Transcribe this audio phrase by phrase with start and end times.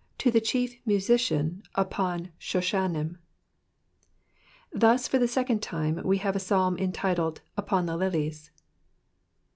[0.22, 3.18] —To the Chief Mnsician upon Shoshannim.
[4.72, 8.50] Thus for Oie second Ume we have a Paalm entitled ripon the lilies.'"